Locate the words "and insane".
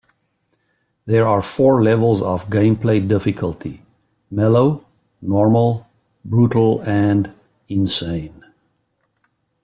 6.81-8.43